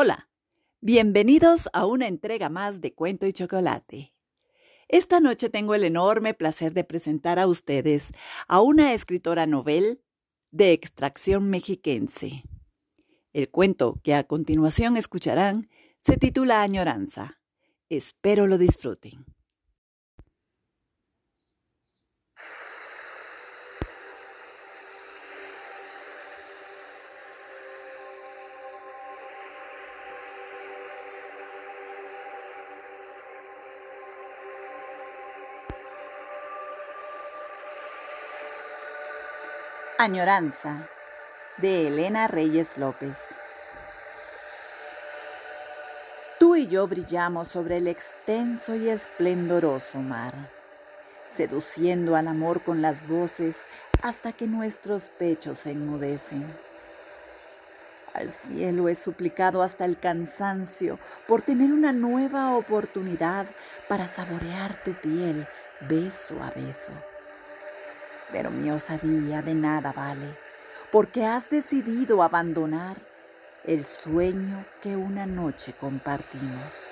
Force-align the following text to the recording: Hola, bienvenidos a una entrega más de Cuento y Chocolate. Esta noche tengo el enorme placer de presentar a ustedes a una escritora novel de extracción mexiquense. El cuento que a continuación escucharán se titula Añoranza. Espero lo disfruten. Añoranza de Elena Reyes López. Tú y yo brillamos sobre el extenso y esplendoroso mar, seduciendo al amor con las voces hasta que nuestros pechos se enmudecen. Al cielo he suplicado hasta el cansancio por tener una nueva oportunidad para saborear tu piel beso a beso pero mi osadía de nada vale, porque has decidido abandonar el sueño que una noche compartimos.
Hola, 0.00 0.28
bienvenidos 0.80 1.68
a 1.72 1.84
una 1.84 2.06
entrega 2.06 2.48
más 2.48 2.80
de 2.80 2.94
Cuento 2.94 3.26
y 3.26 3.32
Chocolate. 3.32 4.14
Esta 4.86 5.18
noche 5.18 5.50
tengo 5.50 5.74
el 5.74 5.82
enorme 5.82 6.34
placer 6.34 6.72
de 6.72 6.84
presentar 6.84 7.40
a 7.40 7.48
ustedes 7.48 8.12
a 8.46 8.60
una 8.60 8.94
escritora 8.94 9.48
novel 9.48 10.00
de 10.52 10.70
extracción 10.70 11.50
mexiquense. 11.50 12.44
El 13.32 13.50
cuento 13.50 13.98
que 14.04 14.14
a 14.14 14.22
continuación 14.22 14.96
escucharán 14.96 15.68
se 15.98 16.16
titula 16.16 16.62
Añoranza. 16.62 17.40
Espero 17.88 18.46
lo 18.46 18.56
disfruten. 18.56 19.26
Añoranza 40.00 40.88
de 41.56 41.88
Elena 41.88 42.28
Reyes 42.28 42.78
López. 42.78 43.34
Tú 46.38 46.54
y 46.54 46.68
yo 46.68 46.86
brillamos 46.86 47.48
sobre 47.48 47.78
el 47.78 47.88
extenso 47.88 48.76
y 48.76 48.90
esplendoroso 48.90 49.98
mar, 49.98 50.34
seduciendo 51.28 52.14
al 52.14 52.28
amor 52.28 52.62
con 52.62 52.80
las 52.80 53.08
voces 53.08 53.64
hasta 54.00 54.30
que 54.30 54.46
nuestros 54.46 55.10
pechos 55.10 55.58
se 55.58 55.72
enmudecen. 55.72 56.46
Al 58.14 58.30
cielo 58.30 58.88
he 58.88 58.94
suplicado 58.94 59.64
hasta 59.64 59.84
el 59.84 59.98
cansancio 59.98 61.00
por 61.26 61.42
tener 61.42 61.72
una 61.72 61.90
nueva 61.92 62.54
oportunidad 62.54 63.46
para 63.88 64.06
saborear 64.06 64.80
tu 64.84 64.94
piel 64.94 65.48
beso 65.80 66.40
a 66.40 66.52
beso 66.52 66.92
pero 68.32 68.50
mi 68.50 68.70
osadía 68.70 69.42
de 69.42 69.54
nada 69.54 69.92
vale, 69.92 70.36
porque 70.90 71.24
has 71.24 71.50
decidido 71.50 72.22
abandonar 72.22 72.96
el 73.64 73.84
sueño 73.84 74.64
que 74.80 74.96
una 74.96 75.26
noche 75.26 75.74
compartimos. 75.74 76.87